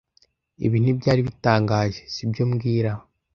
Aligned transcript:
Ibi 0.65 0.77
ntibyari 0.79 1.21
bitangaje, 1.27 2.01
si 2.13 2.23
byo 2.31 2.43
mbwira 2.49 2.91